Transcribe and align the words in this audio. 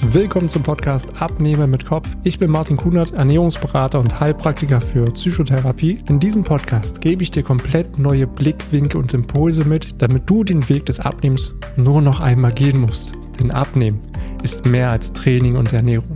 Willkommen 0.00 0.48
zum 0.48 0.62
Podcast 0.62 1.20
Abnehmer 1.20 1.66
mit 1.66 1.84
Kopf. 1.84 2.08
Ich 2.22 2.38
bin 2.38 2.52
Martin 2.52 2.76
Kunert, 2.76 3.14
Ernährungsberater 3.14 3.98
und 3.98 4.20
Heilpraktiker 4.20 4.80
für 4.80 5.10
Psychotherapie. 5.10 5.98
In 6.08 6.20
diesem 6.20 6.44
Podcast 6.44 7.00
gebe 7.00 7.24
ich 7.24 7.32
dir 7.32 7.42
komplett 7.42 7.98
neue 7.98 8.28
Blickwinkel 8.28 9.00
und 9.00 9.12
Impulse 9.12 9.64
mit, 9.64 10.00
damit 10.00 10.30
du 10.30 10.44
den 10.44 10.68
Weg 10.68 10.86
des 10.86 11.00
Abnehmens 11.00 11.52
nur 11.76 12.00
noch 12.00 12.20
einmal 12.20 12.52
gehen 12.52 12.80
musst. 12.80 13.12
Denn 13.40 13.50
Abnehmen 13.50 14.00
ist 14.44 14.66
mehr 14.66 14.90
als 14.90 15.12
Training 15.12 15.56
und 15.56 15.72
Ernährung. 15.72 16.14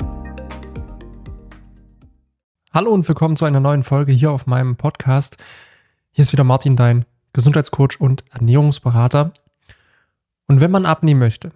Hallo 2.73 2.93
und 2.93 3.07
willkommen 3.09 3.37
zu 3.37 3.45
einer 3.47 3.61
neuen 3.61 3.83
Folge 3.83 4.13
hier 4.13 4.31
auf 4.31 4.47
meinem 4.47 4.77
Podcast. 4.77 5.39
Hier 6.13 6.23
ist 6.23 6.33
wieder 6.33 6.45
Martin, 6.45 6.77
dein 6.77 7.05
Gesundheitscoach 7.33 7.99
und 7.99 8.25
Ernährungsberater. 8.31 9.33
Und 10.47 10.61
wenn 10.61 10.71
man 10.71 10.87
abnehmen 10.87 11.21
möchte, 11.21 11.51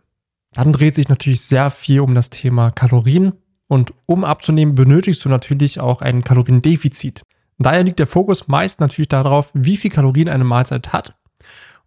dann 0.57 0.73
dreht 0.73 0.95
sich 0.95 1.09
natürlich 1.09 1.43
sehr 1.43 1.70
viel 1.70 2.00
um 2.00 2.14
das 2.14 2.30
Thema 2.30 2.70
Kalorien. 2.70 3.34
Und 3.69 3.92
um 4.06 4.24
abzunehmen, 4.24 4.74
benötigst 4.74 5.24
du 5.24 5.28
natürlich 5.28 5.80
auch 5.80 6.01
ein 6.01 6.24
Kaloriendefizit. 6.24 7.23
Daher 7.59 7.84
liegt 7.84 7.98
der 7.98 8.06
Fokus 8.06 8.48
meist 8.48 8.80
natürlich 8.80 9.09
darauf, 9.09 9.50
wie 9.55 9.77
viel 9.77 9.91
Kalorien 9.91 10.28
eine 10.28 10.45
Mahlzeit 10.45 10.92
hat. 10.92 11.16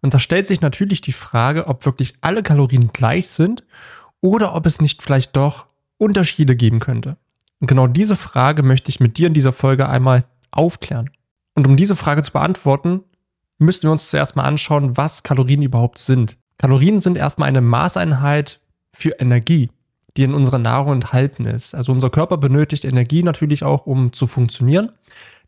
Und 0.02 0.14
da 0.14 0.18
stellt 0.18 0.46
sich 0.46 0.60
natürlich 0.60 1.00
die 1.00 1.12
Frage, 1.12 1.66
ob 1.66 1.84
wirklich 1.84 2.14
alle 2.20 2.42
Kalorien 2.42 2.92
gleich 2.92 3.28
sind 3.28 3.64
oder 4.20 4.54
ob 4.54 4.66
es 4.66 4.80
nicht 4.80 5.02
vielleicht 5.02 5.36
doch 5.36 5.66
Unterschiede 5.98 6.54
geben 6.54 6.78
könnte. 6.80 7.16
Und 7.60 7.66
genau 7.66 7.86
diese 7.86 8.16
Frage 8.16 8.62
möchte 8.62 8.90
ich 8.90 9.00
mit 9.00 9.18
dir 9.18 9.26
in 9.26 9.34
dieser 9.34 9.52
Folge 9.52 9.88
einmal 9.88 10.24
aufklären. 10.50 11.10
Und 11.54 11.66
um 11.66 11.76
diese 11.76 11.96
Frage 11.96 12.22
zu 12.22 12.32
beantworten, 12.32 13.02
müssen 13.58 13.84
wir 13.84 13.92
uns 13.92 14.10
zuerst 14.10 14.36
mal 14.36 14.44
anschauen, 14.44 14.96
was 14.96 15.22
Kalorien 15.22 15.62
überhaupt 15.62 15.98
sind. 15.98 16.38
Kalorien 16.60 17.00
sind 17.00 17.16
erstmal 17.16 17.48
eine 17.48 17.62
Maßeinheit 17.62 18.60
für 18.92 19.12
Energie, 19.18 19.70
die 20.18 20.24
in 20.24 20.34
unserer 20.34 20.58
Nahrung 20.58 20.92
enthalten 20.92 21.46
ist. 21.46 21.74
Also 21.74 21.90
unser 21.90 22.10
Körper 22.10 22.36
benötigt 22.36 22.84
Energie 22.84 23.22
natürlich 23.22 23.64
auch, 23.64 23.86
um 23.86 24.12
zu 24.12 24.26
funktionieren. 24.26 24.92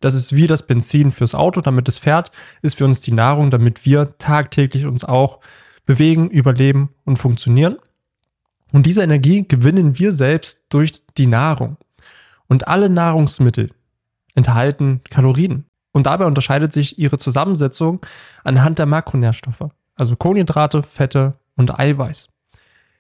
Das 0.01 0.15
ist 0.15 0.35
wie 0.35 0.47
das 0.47 0.67
Benzin 0.67 1.11
fürs 1.11 1.35
Auto, 1.35 1.61
damit 1.61 1.87
es 1.87 1.99
fährt, 1.99 2.33
ist 2.63 2.79
für 2.79 2.87
uns 2.87 3.03
die 3.03 3.13
Nahrung, 3.13 3.51
damit 3.51 3.85
wir 3.85 4.17
tagtäglich 4.17 4.87
uns 4.87 5.05
auch 5.05 5.41
bewegen, 5.85 6.31
überleben 6.31 6.89
und 7.05 7.19
funktionieren. 7.19 7.77
Und 8.73 8.87
diese 8.87 9.03
Energie 9.03 9.47
gewinnen 9.47 9.99
wir 9.99 10.15
selbst 10.15 10.63
durch 10.71 11.03
die 11.19 11.27
Nahrung. 11.27 11.77
Und 12.49 12.69
alle 12.69 12.89
Nahrungsmittel 12.89 13.69
enthalten 14.35 15.03
Kalorien. 15.11 15.67
Und 15.93 16.07
dabei 16.07 16.25
unterscheidet 16.25 16.73
sich 16.73 16.99
ihre 16.99 17.19
Zusammensetzung 17.19 18.01
anhand 18.45 18.79
der 18.79 18.87
Makronährstoffe 18.87 19.69
also 19.95 20.17
Kohlenhydrate, 20.17 20.83
Fette 20.83 21.35
und 21.57 21.79
Eiweiß. 21.79 22.29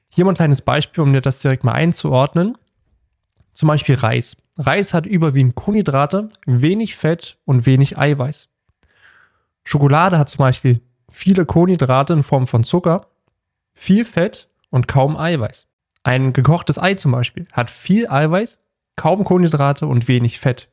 Hier 0.09 0.25
mal 0.25 0.33
ein 0.33 0.37
kleines 0.37 0.63
Beispiel, 0.63 1.03
um 1.03 1.13
dir 1.13 1.23
das 1.23 1.39
direkt 1.41 1.65
mal 1.65 1.73
einzuordnen. 1.73 2.59
Zum 3.53 3.69
Beispiel 3.69 3.95
Reis. 3.95 4.37
Reis 4.59 4.93
hat 4.93 5.07
überwiegend 5.07 5.55
Kohlenhydrate, 5.55 6.29
wenig 6.47 6.97
Fett 6.97 7.39
und 7.45 7.65
wenig 7.65 7.99
Eiweiß. 7.99 8.49
Schokolade 9.65 10.19
hat 10.19 10.29
zum 10.29 10.39
Beispiel 10.39 10.81
viele 11.11 11.47
Kohlenhydrate 11.47 12.13
in 12.13 12.23
Form 12.23 12.47
von 12.47 12.65
Zucker, 12.65 13.07
viel 13.75 14.05
Fett 14.05 14.49
und 14.71 14.89
kaum 14.89 15.17
Eiweiß. 15.17 15.69
Ein 16.03 16.33
gekochtes 16.33 16.79
Ei 16.79 16.95
zum 16.95 17.13
Beispiel 17.13 17.47
hat 17.53 17.71
viel 17.71 18.09
Eiweiß, 18.09 18.61
kaum 18.97 19.25
Kohlenhydrate 19.25 19.87
und 19.87 20.09
wenig 20.09 20.41
Fett. 20.41 20.69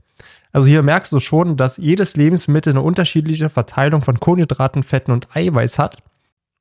Also 0.51 0.67
hier 0.67 0.81
merkst 0.81 1.13
du 1.13 1.19
schon, 1.19 1.57
dass 1.57 1.77
jedes 1.77 2.15
Lebensmittel 2.15 2.73
eine 2.73 2.81
unterschiedliche 2.81 3.49
Verteilung 3.49 4.01
von 4.01 4.19
Kohlenhydraten, 4.19 4.83
Fetten 4.83 5.11
und 5.11 5.35
Eiweiß 5.35 5.77
hat. 5.77 6.01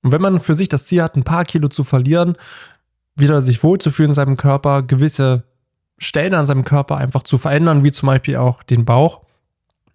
Und 0.02 0.12
wenn 0.12 0.22
man 0.22 0.40
für 0.40 0.54
sich 0.54 0.68
das 0.68 0.86
Ziel 0.86 1.02
hat, 1.02 1.16
ein 1.16 1.24
paar 1.24 1.44
Kilo 1.44 1.68
zu 1.68 1.84
verlieren, 1.84 2.36
wieder 3.16 3.42
sich 3.42 3.62
wohlzufühlen 3.62 4.10
in 4.10 4.14
seinem 4.14 4.36
Körper, 4.36 4.82
gewisse 4.82 5.44
Stellen 5.98 6.34
an 6.34 6.46
seinem 6.46 6.64
Körper 6.64 6.96
einfach 6.96 7.24
zu 7.24 7.38
verändern, 7.38 7.82
wie 7.82 7.90
zum 7.90 8.06
Beispiel 8.06 8.36
auch 8.36 8.62
den 8.62 8.84
Bauch, 8.84 9.22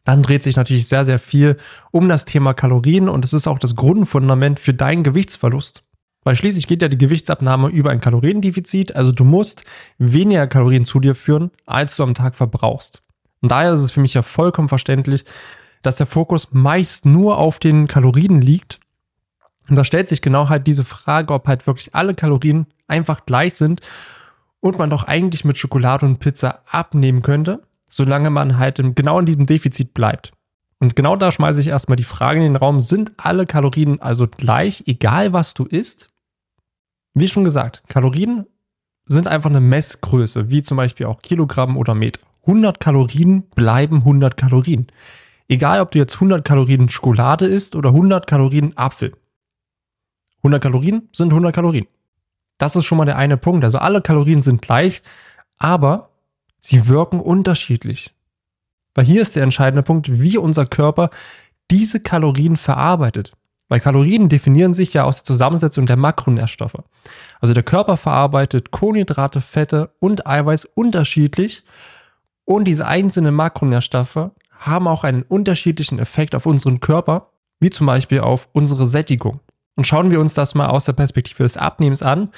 dann 0.04 0.22
dreht 0.22 0.44
sich 0.44 0.58
natürlich 0.58 0.88
sehr, 0.88 1.06
sehr 1.06 1.19
viel 1.19 1.58
um 1.91 2.09
das 2.09 2.25
Thema 2.25 2.53
Kalorien 2.53 3.08
und 3.08 3.24
es 3.24 3.31
ist 3.31 3.47
auch 3.47 3.59
das 3.59 3.75
Grundfundament 3.75 4.59
für 4.59 4.74
deinen 4.74 5.03
Gewichtsverlust. 5.03 5.84
Weil 6.25 6.35
schließlich 6.35 6.68
geht 6.68 6.81
ja 6.81 6.90
die 6.90 6.97
Gewichtsabnahme 6.97 7.70
über 7.70 7.91
ein 7.91 8.02
Kaloriendefizit, 8.02 8.96
also 8.96 9.12
du 9.12 9.24
musst 9.24 9.64
weniger 9.97 10.47
Kalorien 10.47 10.85
zu 10.85 11.00
dir 11.00 11.16
führen, 11.16 11.52
als 11.66 11.96
du 11.96 12.03
am 12.03 12.14
Tag 12.14 12.35
verbrauchst. 12.35 13.02
Und 13.41 13.52
daher 13.52 13.74
ist 13.74 13.81
es 13.81 13.91
für 13.91 14.02
mich 14.02 14.14
ja 14.14 14.22
vollkommen 14.22 14.70
verständlich, 14.70 15.25
dass 15.81 15.97
der 15.97 16.06
Fokus 16.06 16.50
meist 16.52 17.06
nur 17.06 17.38
auf 17.38 17.59
den 17.59 17.88
Kalorien 17.88 18.41
liegt 18.41 18.80
und 19.69 19.75
da 19.75 19.84
stellt 19.84 20.09
sich 20.09 20.22
genau 20.22 20.50
halt 20.50 20.68
diese 20.68 20.84
Frage, 20.84 21.34
ob 21.34 21.47
halt 21.47 21.68
wirklich 21.68 21.96
alle 21.96 22.13
Kalorien 22.13 22.68
einfach 22.88 23.25
gleich 23.25 23.56
sind 23.56 23.81
und 24.59 24.78
man 24.78 24.90
doch 24.90 25.06
eigentlich 25.06 25.46
mit 25.46 25.57
Schokolade 25.57 26.06
und 26.06 26.19
Pizza 26.19 26.62
abnehmen 26.69 27.22
könnte, 27.22 27.63
solange 27.88 28.29
man 28.29 28.57
halt 28.57 28.81
genau 28.96 29.19
in 29.19 29.25
diesem 29.25 29.46
Defizit 29.46 29.94
bleibt. 29.94 30.31
Und 30.79 30.96
genau 30.96 31.16
da 31.16 31.31
schmeiße 31.31 31.62
ich 31.62 31.68
erstmal 31.68 31.96
die 31.96 32.03
Frage 32.03 32.40
in 32.40 32.46
den 32.46 32.56
Raum, 32.57 32.81
sind 32.81 33.13
alle 33.18 33.46
Kalorien 33.46 34.02
also 34.02 34.28
gleich, 34.28 34.84
egal 34.85 35.31
was 35.31 35.53
du 35.53 35.66
isst? 35.66 36.09
Wie 37.13 37.28
schon 37.28 37.46
gesagt, 37.46 37.84
Kalorien 37.88 38.46
sind 39.06 39.28
einfach 39.28 39.50
eine 39.50 39.62
Messgröße, 39.62 40.50
wie 40.50 40.62
zum 40.62 40.78
Beispiel 40.78 41.06
auch 41.06 41.22
Kilogramm 41.22 41.78
oder 41.78 41.96
Meter. 41.96 42.19
100 42.41 42.79
Kalorien 42.79 43.44
bleiben 43.56 43.97
100 43.97 44.35
Kalorien. 44.35 44.88
Egal, 45.47 45.81
ob 45.81 45.91
du 45.91 46.00
jetzt 46.00 46.16
100 46.16 46.44
Kalorien 46.44 46.90
Schokolade 46.90 47.46
isst 47.46 47.75
oder 47.75 47.90
100 47.90 48.28
Kalorien 48.28 48.75
Apfel. 48.75 49.13
100 50.44 50.62
Kalorien 50.62 51.09
sind 51.14 51.30
100 51.30 51.54
Kalorien. 51.54 51.88
Das 52.58 52.76
ist 52.76 52.86
schon 52.86 52.98
mal 52.98 53.06
der 53.06 53.18
eine 53.18 53.38
Punkt. 53.38 53.64
Also 53.64 53.78
alle 53.78 54.02
Kalorien 54.02 54.42
sind 54.42 54.62
gleich, 54.62 55.02
aber 55.58 56.09
sie 56.59 56.88
wirken 56.88 57.20
unterschiedlich. 57.20 58.14
Weil 58.94 59.06
hier 59.06 59.22
ist 59.22 59.36
der 59.36 59.44
entscheidende 59.44 59.84
Punkt, 59.84 60.22
wie 60.22 60.38
unser 60.38 60.66
Körper 60.66 61.09
diese 61.72 62.00
Kalorien 62.00 62.58
verarbeitet. 62.58 63.34
Weil 63.70 63.80
Kalorien 63.80 64.30
definieren 64.30 64.74
sich 64.74 64.94
ja 64.94 65.03
aus 65.03 65.20
der 65.20 65.26
Zusammensetzung 65.26 65.86
der 65.86 65.98
Makronährstoffe. 65.98 66.84
Also 67.40 67.53
der 67.53 67.64
Körper 67.64 67.98
verarbeitet 67.98 68.72
Kohlenhydrate, 68.72 69.42
Fette 69.42 69.92
und 70.00 70.28
Eiweiß 70.28 70.66
unterschiedlich 70.66 71.64
und 72.46 72.66
diese 72.66 72.86
einzelnen 72.86 73.34
Makronährstoffe 73.34 74.32
haben 74.52 74.88
auch 74.88 75.03
einen 75.03 75.24
unterschiedlichen 75.24 76.00
Effekt 76.00 76.36
auf 76.36 76.46
unseren 76.46 76.80
Körper, 76.80 77.30
wie 77.59 77.70
zum 77.70 77.88
Beispiel 77.88 78.20
auf 78.20 78.50
unsere 78.53 78.86
Sättigung. 78.86 79.40
Und 79.75 79.88
schauen 79.88 80.11
wir 80.11 80.19
uns 80.19 80.34
das 80.34 80.56
mal 80.56 80.67
aus 80.67 80.85
der 80.85 80.94
Perspektive 80.94 81.44
des 81.44 81.57
Abnehmens 81.57 82.03
an, 82.03 82.29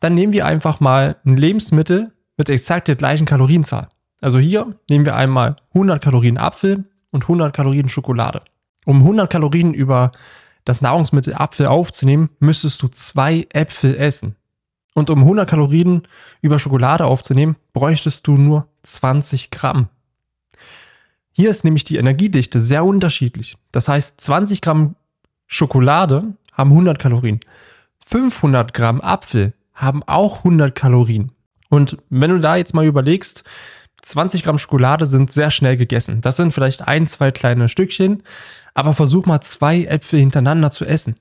dann 0.00 0.14
nehmen 0.14 0.32
wir 0.32 0.46
einfach 0.46 0.80
mal 0.80 1.16
ein 1.24 1.36
Lebensmittel 1.36 2.12
mit 2.36 2.48
exakt 2.48 2.88
der 2.88 2.96
gleichen 2.96 3.26
Kalorienzahl. 3.26 3.88
Also 4.20 4.38
hier 4.38 4.74
nehmen 4.88 5.04
wir 5.04 5.16
einmal 5.16 5.56
100 5.74 6.02
Kalorien 6.02 6.38
Apfel 6.38 6.84
und 7.10 7.24
100 7.24 7.54
Kalorien 7.54 7.88
Schokolade. 7.88 8.42
Um 8.84 8.98
100 8.98 9.30
Kalorien 9.30 9.74
über 9.74 10.12
das 10.64 10.80
Nahrungsmittel 10.80 11.34
Apfel 11.34 11.66
aufzunehmen, 11.66 12.30
müsstest 12.40 12.82
du 12.82 12.88
zwei 12.88 13.46
Äpfel 13.50 13.96
essen. 13.96 14.36
Und 14.94 15.10
um 15.10 15.20
100 15.20 15.48
Kalorien 15.48 16.02
über 16.40 16.58
Schokolade 16.58 17.06
aufzunehmen, 17.06 17.56
bräuchtest 17.72 18.26
du 18.26 18.36
nur 18.36 18.66
20 18.82 19.50
Gramm. 19.50 19.88
Hier 21.32 21.50
ist 21.50 21.64
nämlich 21.64 21.84
die 21.84 21.96
Energiedichte 21.96 22.60
sehr 22.60 22.84
unterschiedlich. 22.84 23.56
Das 23.70 23.88
heißt, 23.88 24.20
20 24.20 24.60
Gramm 24.60 24.96
Schokolade 25.46 26.34
haben 26.58 26.72
100 26.72 26.98
Kalorien. 26.98 27.40
500 28.04 28.74
Gramm 28.74 29.00
Apfel 29.00 29.54
haben 29.74 30.02
auch 30.06 30.38
100 30.38 30.74
Kalorien. 30.74 31.32
Und 31.70 31.98
wenn 32.10 32.30
du 32.30 32.40
da 32.40 32.56
jetzt 32.56 32.74
mal 32.74 32.84
überlegst, 32.84 33.44
20 34.02 34.42
Gramm 34.42 34.58
Schokolade 34.58 35.06
sind 35.06 35.32
sehr 35.32 35.50
schnell 35.50 35.76
gegessen. 35.76 36.20
Das 36.20 36.36
sind 36.36 36.52
vielleicht 36.52 36.86
ein, 36.86 37.06
zwei 37.06 37.30
kleine 37.30 37.68
Stückchen, 37.68 38.22
aber 38.74 38.94
versuch 38.94 39.26
mal 39.26 39.40
zwei 39.40 39.84
Äpfel 39.84 40.20
hintereinander 40.20 40.70
zu 40.70 40.84
essen. 40.84 41.16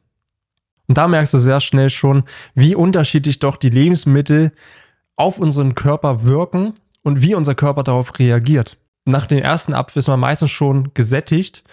Und 0.88 0.98
da 0.98 1.08
merkst 1.08 1.34
du 1.34 1.40
sehr 1.40 1.59
schnell 1.59 1.90
schon, 1.90 2.24
wie 2.56 2.75
unterschiedlich 2.75 3.40
doch 3.40 3.58
die 3.58 3.69
Lebensmittel 3.69 4.54
auf 5.16 5.38
unseren 5.39 5.75
Körper 5.75 6.24
wirken 6.24 6.74
und 7.04 7.22
wie 7.22 7.36
unser 7.36 7.56
Körper 7.56 7.84
darauf 7.84 8.18
reagiert. 8.19 8.78
Nach 9.06 9.25
den 9.25 9.39
ersten 9.39 9.74
Apfel 9.74 10.00
ist 10.00 10.07
man 10.07 10.19
meistens 10.19 10.51
schon 10.51 10.94
gesättigt 10.94 11.63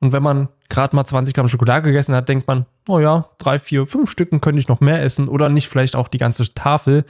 und 0.00 0.12
wenn 0.12 0.22
man 0.22 0.48
gerade 0.68 0.94
mal 0.94 1.04
20 1.04 1.34
Gramm 1.34 1.48
Schokolade 1.48 1.86
gegessen 1.86 2.14
hat, 2.14 2.28
denkt 2.28 2.46
man, 2.46 2.66
oh 2.88 2.98
ja, 2.98 3.28
drei, 3.38 3.58
vier, 3.58 3.86
fünf 3.86 4.10
Stücken 4.10 4.40
könnte 4.40 4.60
ich 4.60 4.68
noch 4.68 4.80
mehr 4.80 5.02
essen 5.02 5.28
oder 5.28 5.48
nicht 5.48 5.68
vielleicht 5.68 5.94
auch 5.94 6.08
die 6.08 6.18
ganze 6.18 6.52
Tafel, 6.54 7.04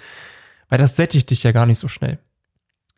weil 0.68 0.78
das 0.78 0.96
sättigt 0.96 1.30
dich 1.30 1.42
ja 1.42 1.52
gar 1.52 1.66
nicht 1.66 1.78
so 1.78 1.88
schnell. 1.88 2.18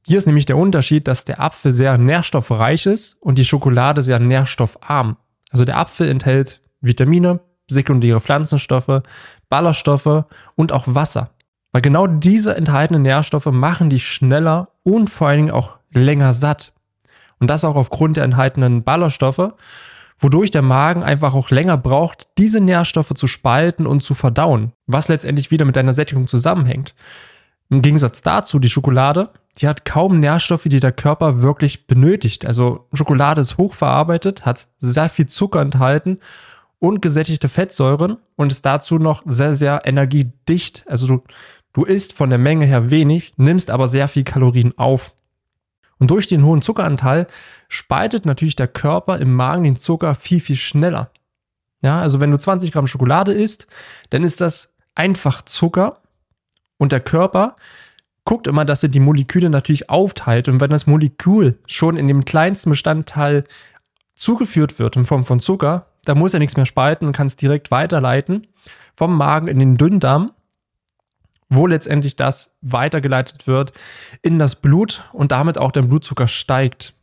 Hier 0.07 0.19
ist 0.19 0.27
nämlich 0.27 0.47
der 0.47 0.57
Unterschied, 0.57 1.07
dass 1.07 1.25
der 1.25 1.41
Apfel 1.41 1.73
sehr 1.73 1.99
nährstoffreich 1.99 2.87
ist 2.87 3.17
und 3.21 3.39
die 3.39 3.45
Schokolade 3.45 4.03
sehr 4.03 4.19
nährstoffarm. 4.19 5.17
Also 5.51 5.65
der 5.65 5.77
Apfel 5.77 6.09
enthält 6.09 6.61
Vitamine, 6.81 7.41
sekundäre 7.69 8.21
Pflanzenstoffe, 8.21 9.03
Ballaststoffe 9.49 10.25
und 10.57 10.73
auch 10.73 10.85
Wasser. 10.87 11.31
Weil 11.73 11.83
genau 11.83 12.07
diese 12.07 12.57
enthaltenen 12.57 13.03
Nährstoffe 13.03 13.47
machen 13.47 13.91
dich 13.91 14.07
schneller 14.07 14.71
und 14.83 15.11
vor 15.11 15.29
allen 15.29 15.39
Dingen 15.39 15.51
auch 15.51 15.77
länger 15.93 16.35
satt. 16.35 16.73
Und 17.39 17.49
das 17.49 17.65
auch 17.65 17.77
aufgrund 17.77 18.17
der 18.17 18.25
enthaltenen 18.25 18.83
Ballaststoffe, 18.83 19.53
wodurch 20.21 20.51
der 20.51 20.63
Magen 20.63 21.03
einfach 21.03 21.35
auch 21.35 21.51
länger 21.51 21.77
braucht, 21.77 22.29
diese 22.39 22.61
Nährstoffe 22.61 23.15
zu 23.15 23.27
spalten 23.27 23.87
und 23.87 24.03
zu 24.03 24.15
verdauen, 24.15 24.73
was 24.87 25.09
letztendlich 25.09 25.51
wieder 25.51 25.65
mit 25.65 25.77
deiner 25.77 25.95
Sättigung 25.95 26.29
zusammenhängt. 26.29 26.95
Im 27.71 27.83
Gegensatz 27.83 28.21
dazu, 28.21 28.59
die 28.59 28.69
Schokolade, 28.69 29.31
die 29.59 29.67
hat 29.67 29.85
kaum 29.85 30.21
Nährstoffe, 30.21 30.65
die 30.65 30.81
der 30.81 30.93
Körper 30.93 31.41
wirklich 31.41 31.87
benötigt. 31.87 32.45
Also 32.45 32.87
Schokolade 32.93 33.41
ist 33.41 33.59
hochverarbeitet, 33.59 34.45
hat 34.45 34.69
sehr 34.81 35.09
viel 35.09 35.27
Zucker 35.27 35.61
enthalten 35.61 36.19
und 36.79 37.01
gesättigte 37.01 37.49
Fettsäuren 37.49 38.19
und 38.37 38.53
ist 38.53 38.67
dazu 38.67 38.99
noch 38.99 39.23
sehr, 39.27 39.55
sehr 39.55 39.83
energiedicht. 39.85 40.85
Also 40.89 41.07
du, 41.07 41.23
du 41.73 41.85
isst 41.85 42.13
von 42.13 42.29
der 42.29 42.39
Menge 42.39 42.67
her 42.67 42.91
wenig, 42.91 43.35
nimmst 43.37 43.71
aber 43.71 43.89
sehr 43.89 44.09
viel 44.09 44.25
Kalorien 44.25 44.77
auf. 44.77 45.13
Und 46.01 46.11
durch 46.11 46.27
den 46.27 46.45
hohen 46.45 46.63
Zuckeranteil 46.63 47.29
spaltet 47.69 48.27
natürlich 48.27 48.57
der 48.57 48.69
Körper 48.69 49.19
im 49.19 49.33
Magen 49.33 49.63
den 49.63 49.77
Zucker 49.77 50.17
viel, 50.17 50.41
viel 50.41 50.57
schneller. 50.57 51.11
Ja, 51.83 52.01
also 52.01 52.21
wenn 52.21 52.31
du 52.31 52.39
20 52.39 52.73
Gramm 52.73 52.89
Schokolade 52.89 53.33
isst, 53.33 53.69
dann 54.11 54.25
ist 54.25 54.41
das 54.41 54.75
einfach 54.95 55.43
Zucker 55.43 56.01
und 56.79 56.93
der 56.93 57.01
Körper 57.01 57.57
guckt 58.25 58.47
immer, 58.47 58.65
dass 58.65 58.83
er 58.83 58.89
die 58.89 59.01
Moleküle 59.01 59.51
natürlich 59.51 59.91
aufteilt. 59.91 60.49
Und 60.49 60.61
wenn 60.61 60.71
das 60.71 60.87
Molekül 60.87 61.59
schon 61.67 61.97
in 61.97 62.07
dem 62.07 62.25
kleinsten 62.25 62.71
Bestandteil 62.71 63.45
zugeführt 64.15 64.79
wird 64.79 64.97
in 64.97 65.07
Form 65.07 65.25
von 65.25 65.41
Zucker, 65.41 65.87
da 66.05 66.15
muss 66.15 66.35
er 66.35 66.41
nichts 66.41 66.57
mehr 66.57 66.67
spalten 66.67 67.07
und 67.07 67.13
kann 67.13 67.27
es 67.27 67.37
direkt 67.37 67.71
weiterleiten 67.71 68.47
vom 68.97 69.17
Magen 69.17 69.49
in 69.49 69.59
den 69.59 69.77
Dünndarm, 69.77 70.33
wo 71.51 71.67
letztendlich 71.67 72.17
das 72.17 72.57
weitergeleitet 72.63 73.47
wird 73.47 73.73
in 74.23 74.39
das 74.39 74.55
Blut 74.55 75.05
und 75.13 75.33
damit 75.33 75.59
auch 75.59 75.73
der 75.73 75.83
Blutzucker 75.83 76.29
steigt. 76.29 76.95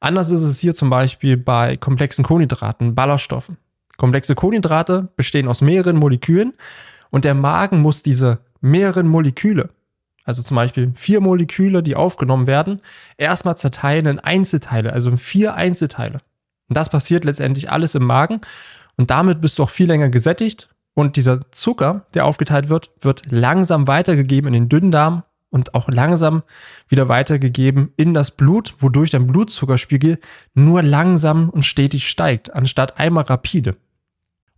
Anders 0.00 0.30
ist 0.30 0.40
es 0.40 0.58
hier 0.58 0.74
zum 0.74 0.90
Beispiel 0.90 1.36
bei 1.36 1.76
komplexen 1.76 2.24
Kohlenhydraten, 2.24 2.94
Ballaststoffen. 2.94 3.58
Komplexe 3.96 4.34
Kohlenhydrate 4.34 5.08
bestehen 5.16 5.48
aus 5.48 5.60
mehreren 5.60 5.96
Molekülen 5.96 6.54
und 7.10 7.24
der 7.24 7.34
Magen 7.34 7.80
muss 7.80 8.02
diese 8.02 8.38
mehreren 8.60 9.06
Moleküle, 9.06 9.70
also 10.24 10.42
zum 10.42 10.56
Beispiel 10.56 10.92
vier 10.94 11.20
Moleküle, 11.20 11.82
die 11.82 11.96
aufgenommen 11.96 12.46
werden, 12.46 12.80
erstmal 13.16 13.56
zerteilen 13.56 14.06
in 14.06 14.18
Einzelteile, 14.18 14.92
also 14.92 15.10
in 15.10 15.18
vier 15.18 15.54
Einzelteile. 15.54 16.18
Und 16.68 16.76
das 16.76 16.88
passiert 16.88 17.24
letztendlich 17.24 17.70
alles 17.70 17.94
im 17.94 18.04
Magen 18.04 18.40
und 18.96 19.10
damit 19.10 19.40
bist 19.40 19.58
du 19.58 19.62
auch 19.62 19.70
viel 19.70 19.86
länger 19.86 20.08
gesättigt 20.08 20.68
und 20.96 21.16
dieser 21.16 21.50
Zucker, 21.52 22.06
der 22.14 22.24
aufgeteilt 22.24 22.70
wird, 22.70 22.90
wird 23.02 23.30
langsam 23.30 23.86
weitergegeben 23.86 24.48
in 24.48 24.54
den 24.54 24.68
Dünndarm 24.70 25.24
und 25.50 25.74
auch 25.74 25.90
langsam 25.90 26.42
wieder 26.88 27.10
weitergegeben 27.10 27.92
in 27.98 28.14
das 28.14 28.30
Blut, 28.30 28.74
wodurch 28.78 29.10
dein 29.10 29.26
Blutzuckerspiegel 29.26 30.18
nur 30.54 30.82
langsam 30.82 31.50
und 31.50 31.66
stetig 31.66 32.08
steigt, 32.08 32.54
anstatt 32.54 32.98
einmal 32.98 33.24
rapide. 33.24 33.76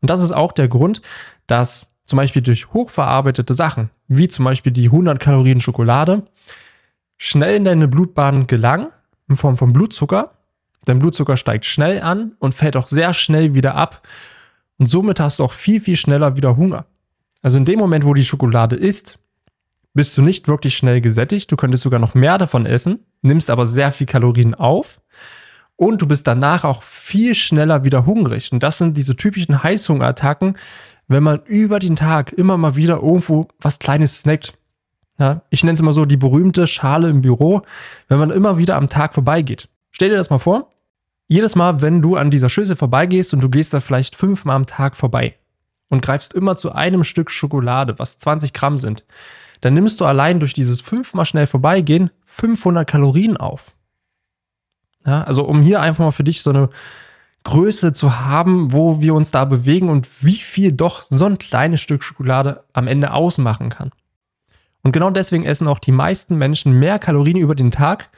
Und 0.01 0.11
das 0.11 0.23
ist 0.23 0.31
auch 0.31 0.53
der 0.53 0.69
Grund, 0.69 1.03
dass 1.49 1.93
zum 2.05 2.19
Beispiel 2.19 2.43
durch 2.43 2.73
hochverarbeitete 2.73 3.55
Sachen, 3.55 3.91
wie 4.07 4.29
zum 4.29 4.45
Beispiel 4.45 4.71
die 4.71 4.87
100 4.87 5.19
Kalorien 5.19 5.61
Schokolade, 5.61 6.23
schnell 7.17 7.57
in 7.57 7.65
deine 7.65 7.89
Blutbahn 7.89 8.47
gelangen, 8.47 8.91
in 9.29 9.35
Form 9.35 9.57
von 9.57 9.73
Blutzucker. 9.73 10.35
Dein 10.85 11.01
Blutzucker 11.01 11.37
steigt 11.37 11.67
schnell 11.67 12.01
an 12.01 12.37
und 12.39 12.55
fällt 12.55 12.77
auch 12.77 12.87
sehr 12.87 13.13
schnell 13.13 13.55
wieder 13.55 13.75
ab. 13.75 14.07
Und 14.79 14.87
somit 14.87 15.21
hast 15.21 15.39
du 15.39 15.45
auch 15.45 15.53
viel, 15.53 15.81
viel 15.81 15.97
schneller 15.97 16.37
wieder 16.37 16.57
Hunger. 16.57 16.87
Also 17.43 17.59
in 17.59 17.65
dem 17.65 17.79
Moment, 17.79 18.05
wo 18.05 18.15
die 18.15 18.25
Schokolade 18.25 18.77
isst, 18.77 19.19
bist 19.95 20.17
du 20.17 20.23
nicht 20.23 20.49
wirklich 20.49 20.77
schnell 20.77 21.01
gesättigt. 21.01 21.51
Du 21.51 21.57
könntest 21.57 21.83
sogar 21.83 21.99
noch 21.99 22.15
mehr 22.15 22.39
davon 22.39 22.67
essen, 22.67 23.01
nimmst 23.23 23.51
aber 23.51 23.67
sehr 23.67 23.91
viel 23.93 24.07
Kalorien 24.07 24.55
auf 24.55 25.01
und 25.77 26.03
du 26.03 26.07
bist 26.07 26.27
danach 26.27 26.65
auch 26.65 26.83
viel 26.83 27.35
schneller 27.35 27.85
wieder 27.85 28.05
hungrig. 28.05 28.53
Und 28.53 28.63
das 28.63 28.79
sind 28.79 28.97
diese 28.97 29.17
typischen 29.17 29.63
Heißhungerattacken, 29.63 30.57
wenn 31.07 31.23
man 31.23 31.41
über 31.47 31.79
den 31.79 31.97
Tag 31.97 32.33
immer 32.33 32.59
mal 32.59 32.77
wieder 32.77 32.97
irgendwo 32.97 33.49
was 33.61 33.79
Kleines 33.79 34.21
snackt. 34.21 34.55
Ja, 35.19 35.43
ich 35.51 35.65
nenne 35.65 35.75
es 35.75 35.81
immer 35.81 35.93
so 35.93 36.05
die 36.05 36.17
berühmte 36.17 36.67
Schale 36.67 37.09
im 37.09 37.23
Büro, 37.23 37.63
wenn 38.09 38.19
man 38.19 38.31
immer 38.31 38.59
wieder 38.59 38.77
am 38.77 38.89
Tag 38.89 39.15
vorbeigeht. 39.15 39.69
Stell 39.91 40.11
dir 40.11 40.17
das 40.17 40.31
mal 40.31 40.39
vor. 40.39 40.71
Jedes 41.31 41.57
Mal, 41.57 41.83
wenn 41.83 42.01
du 42.01 42.17
an 42.17 42.31
dieser 42.31 42.49
Schüssel 42.49 42.75
vorbeigehst 42.75 43.35
und 43.35 43.43
du 43.43 43.51
gehst 43.51 43.75
da 43.75 43.81
vielleicht 43.81 44.17
fünfmal 44.17 44.57
am 44.57 44.67
Tag 44.67 44.97
vorbei 44.97 45.35
und 45.91 46.01
greifst 46.01 46.33
immer 46.33 46.57
zu 46.57 46.73
einem 46.73 47.05
Stück 47.05 47.31
Schokolade, 47.31 47.99
was 47.99 48.19
20 48.19 48.55
Gramm 48.55 48.79
sind, 48.79 49.05
dann 49.61 49.75
nimmst 49.75 50.01
du 50.01 50.07
allein 50.07 50.41
durch 50.41 50.55
dieses 50.55 50.81
fünfmal 50.81 51.27
schnell 51.27 51.47
vorbeigehen 51.47 52.11
500 52.25 52.89
Kalorien 52.89 53.37
auf. 53.37 53.73
Ja, 55.05 55.23
also 55.23 55.45
um 55.45 55.61
hier 55.61 55.83
einfach 55.83 56.05
mal 56.05 56.13
für 56.13 56.25
dich 56.25 56.43
so 56.43 56.51
eine 56.51 56.71
Größe 57.45 57.93
zu 57.93 58.21
haben, 58.21 58.73
wo 58.73 59.03
wir 59.03 59.15
uns 59.15 59.31
da 59.31 59.45
bewegen 59.45 59.91
und 59.91 60.09
wie 60.25 60.37
viel 60.37 60.73
doch 60.73 61.03
so 61.03 61.27
ein 61.27 61.39
kleines 61.39 61.83
Stück 61.83 62.03
Schokolade 62.03 62.65
am 62.73 62.87
Ende 62.87 63.13
ausmachen 63.13 63.69
kann. 63.69 63.93
Und 64.83 64.93
genau 64.93 65.11
deswegen 65.11 65.45
essen 65.45 65.69
auch 65.69 65.79
die 65.79 65.93
meisten 65.93 66.37
Menschen 66.37 66.73
mehr 66.73 66.99
Kalorien 66.99 67.37
über 67.37 67.55
den 67.55 67.71
Tag, 67.71 68.09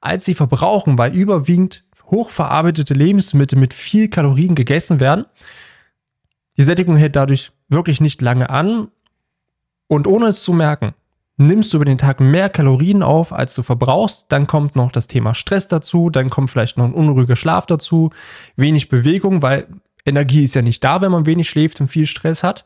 als 0.00 0.24
sie 0.24 0.34
verbrauchen, 0.34 0.96
weil 0.96 1.14
überwiegend 1.14 1.84
hochverarbeitete 2.14 2.94
Lebensmittel 2.94 3.58
mit 3.58 3.74
viel 3.74 4.08
Kalorien 4.08 4.54
gegessen 4.54 5.00
werden. 5.00 5.26
Die 6.56 6.62
Sättigung 6.62 6.96
hält 6.96 7.16
dadurch 7.16 7.52
wirklich 7.68 8.00
nicht 8.00 8.22
lange 8.22 8.50
an 8.50 8.88
und 9.88 10.06
ohne 10.06 10.26
es 10.26 10.42
zu 10.42 10.52
merken, 10.52 10.94
nimmst 11.36 11.72
du 11.72 11.78
über 11.78 11.84
den 11.84 11.98
Tag 11.98 12.20
mehr 12.20 12.48
Kalorien 12.48 13.02
auf, 13.02 13.32
als 13.32 13.54
du 13.54 13.62
verbrauchst. 13.62 14.26
Dann 14.28 14.46
kommt 14.46 14.76
noch 14.76 14.92
das 14.92 15.08
Thema 15.08 15.34
Stress 15.34 15.66
dazu, 15.66 16.10
dann 16.10 16.30
kommt 16.30 16.50
vielleicht 16.50 16.78
noch 16.78 16.84
ein 16.84 16.94
unruhiger 16.94 17.36
Schlaf 17.36 17.66
dazu, 17.66 18.10
wenig 18.56 18.88
Bewegung, 18.88 19.42
weil 19.42 19.66
Energie 20.06 20.44
ist 20.44 20.54
ja 20.54 20.62
nicht 20.62 20.84
da, 20.84 21.00
wenn 21.00 21.10
man 21.10 21.26
wenig 21.26 21.48
schläft 21.48 21.80
und 21.80 21.88
viel 21.88 22.06
Stress 22.06 22.42
hat. 22.42 22.64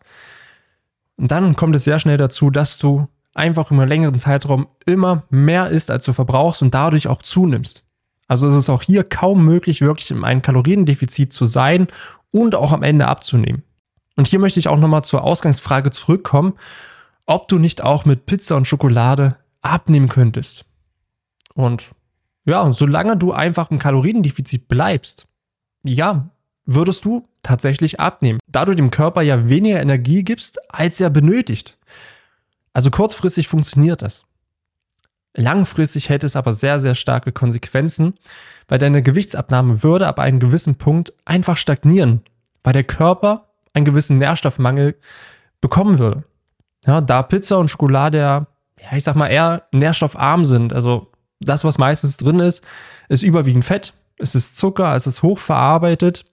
Und 1.16 1.30
dann 1.30 1.56
kommt 1.56 1.74
es 1.74 1.84
sehr 1.84 1.98
schnell 1.98 2.16
dazu, 2.16 2.50
dass 2.50 2.78
du 2.78 3.08
einfach 3.34 3.70
über 3.70 3.82
einen 3.82 3.88
längeren 3.88 4.18
Zeitraum 4.18 4.68
immer 4.84 5.22
mehr 5.30 5.68
isst, 5.70 5.90
als 5.90 6.04
du 6.04 6.12
verbrauchst 6.12 6.62
und 6.62 6.74
dadurch 6.74 7.08
auch 7.08 7.22
zunimmst. 7.22 7.87
Also 8.28 8.46
es 8.48 8.54
ist 8.54 8.70
auch 8.70 8.82
hier 8.82 9.02
kaum 9.02 9.44
möglich, 9.44 9.80
wirklich 9.80 10.10
in 10.10 10.22
einem 10.22 10.42
Kaloriendefizit 10.42 11.32
zu 11.32 11.46
sein 11.46 11.88
und 12.30 12.54
auch 12.54 12.72
am 12.72 12.82
Ende 12.82 13.08
abzunehmen. 13.08 13.62
Und 14.16 14.28
hier 14.28 14.38
möchte 14.38 14.60
ich 14.60 14.68
auch 14.68 14.78
nochmal 14.78 15.04
zur 15.04 15.22
Ausgangsfrage 15.22 15.90
zurückkommen 15.90 16.54
ob 17.28 17.46
du 17.46 17.58
nicht 17.58 17.84
auch 17.84 18.06
mit 18.06 18.24
Pizza 18.24 18.56
und 18.56 18.66
Schokolade 18.66 19.36
abnehmen 19.60 20.08
könntest. 20.08 20.64
Und 21.54 21.92
ja, 22.46 22.72
solange 22.72 23.18
du 23.18 23.32
einfach 23.32 23.70
im 23.70 23.78
Kaloriendefizit 23.78 24.66
bleibst, 24.66 25.26
ja, 25.84 26.30
würdest 26.64 27.04
du 27.04 27.28
tatsächlich 27.42 28.00
abnehmen, 28.00 28.40
da 28.46 28.64
du 28.64 28.74
dem 28.74 28.90
Körper 28.90 29.20
ja 29.20 29.50
weniger 29.50 29.80
Energie 29.80 30.24
gibst, 30.24 30.58
als 30.72 31.00
er 31.00 31.10
benötigt. 31.10 31.76
Also 32.72 32.90
kurzfristig 32.90 33.46
funktioniert 33.46 34.00
das. 34.00 34.24
Langfristig 35.38 36.08
hätte 36.08 36.26
es 36.26 36.36
aber 36.36 36.54
sehr, 36.54 36.80
sehr 36.80 36.94
starke 36.94 37.32
Konsequenzen, 37.32 38.14
weil 38.66 38.78
deine 38.78 39.02
Gewichtsabnahme 39.02 39.82
würde 39.82 40.08
ab 40.08 40.18
einem 40.18 40.40
gewissen 40.40 40.74
Punkt 40.74 41.12
einfach 41.24 41.56
stagnieren, 41.56 42.22
weil 42.64 42.72
der 42.72 42.84
Körper 42.84 43.46
einen 43.72 43.84
gewissen 43.84 44.18
Nährstoffmangel 44.18 44.96
bekommen 45.60 45.98
würde. 45.98 46.24
Ja, 46.84 47.00
da 47.00 47.22
Pizza 47.22 47.58
und 47.58 47.68
Schokolade 47.68 48.18
ja, 48.18 48.96
ich 48.96 49.04
sag 49.04 49.16
mal, 49.16 49.28
eher 49.28 49.64
nährstoffarm 49.72 50.44
sind. 50.44 50.72
Also 50.72 51.10
das, 51.40 51.64
was 51.64 51.78
meistens 51.78 52.16
drin 52.16 52.40
ist, 52.40 52.64
ist 53.08 53.22
überwiegend 53.22 53.64
Fett, 53.64 53.94
es 54.18 54.34
ist 54.34 54.56
Zucker, 54.56 54.94
es 54.96 55.06
ist 55.06 55.22
hochverarbeitet. 55.22 56.24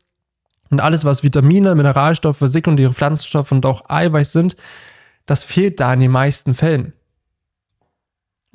Und 0.71 0.81
alles, 0.81 1.05
was 1.05 1.23
Vitamine, 1.23 1.75
Mineralstoffe, 1.75 2.41
sekundäre 2.41 2.93
Pflanzenstoffe 2.93 3.51
und 3.51 3.65
auch 3.65 3.87
Eiweiß 3.87 4.31
sind, 4.31 4.55
das 5.25 5.43
fehlt 5.43 5.79
da 5.79 5.93
in 5.93 5.99
den 5.99 6.11
meisten 6.11 6.53
Fällen. 6.53 6.93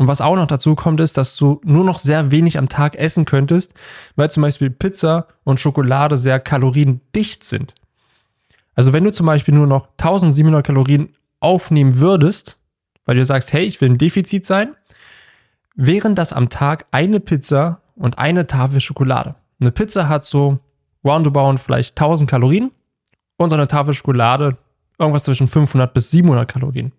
Und 0.01 0.09
was 0.09 0.23
auch 0.23 0.35
noch 0.35 0.47
dazu 0.47 0.77
kommt, 0.77 0.99
ist, 0.99 1.19
dass 1.19 1.37
du 1.37 1.61
nur 1.63 1.85
noch 1.85 1.99
sehr 1.99 2.31
wenig 2.31 2.57
am 2.57 2.71
Tag 2.71 2.97
essen 2.97 3.27
könntest, 3.27 3.75
weil 4.17 4.31
zum 4.31 4.41
Beispiel 4.41 4.71
Pizza 4.71 5.27
und 5.45 5.61
Schokolade 5.61 6.17
sehr 6.17 6.41
kaloriendicht 6.41 7.45
sind. 7.45 7.75
Also 8.75 8.95
wenn 8.95 9.05
du 9.05 9.13
zum 9.13 9.27
Beispiel 9.27 9.53
nur 9.53 9.67
noch 9.67 9.89
1700 9.99 10.65
Kalorien 10.65 11.11
aufnehmen 11.41 12.01
würdest, 12.01 12.57
weil 13.05 13.17
du 13.17 13.25
sagst, 13.27 13.53
hey, 13.53 13.65
ich 13.65 13.79
will 13.83 13.89
im 13.91 13.99
Defizit 13.99 14.47
sein, 14.47 14.75
wären 15.77 16.15
das 16.15 16.33
am 16.33 16.49
Tag 16.49 16.87
eine 16.93 17.21
Pizza 17.21 17.83
und 17.95 18.19
eine 18.19 18.47
Tafel 18.47 18.81
Schokolade. 18.81 19.35
Eine 19.61 19.71
Pizza 19.71 20.09
hat 20.09 20.25
so 20.25 20.61
roundabout 21.05 21.59
vielleicht 21.59 22.01
1000 22.01 22.31
Kalorien 22.31 22.71
und 23.37 23.51
so 23.51 23.55
eine 23.55 23.69
Tafel 23.69 23.93
Schokolade 23.93 24.57
irgendwas 24.99 25.25
zwischen 25.25 25.47
500 25.47 25.93
bis 25.93 26.11
700 26.11 26.51
Kalorien. 26.51 26.93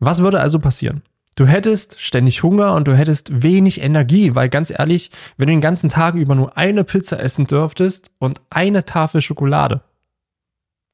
Was 0.00 0.24
würde 0.24 0.40
also 0.40 0.58
passieren? 0.58 1.04
Du 1.36 1.46
hättest 1.46 2.00
ständig 2.00 2.42
Hunger 2.42 2.74
und 2.74 2.86
du 2.86 2.96
hättest 2.96 3.42
wenig 3.42 3.80
Energie, 3.80 4.34
weil 4.34 4.48
ganz 4.48 4.70
ehrlich, 4.70 5.10
wenn 5.36 5.48
du 5.48 5.54
den 5.54 5.60
ganzen 5.60 5.90
Tag 5.90 6.14
über 6.14 6.34
nur 6.34 6.56
eine 6.56 6.84
Pizza 6.84 7.18
essen 7.18 7.46
dürftest 7.46 8.12
und 8.18 8.40
eine 8.50 8.84
Tafel 8.84 9.20
Schokolade, 9.20 9.82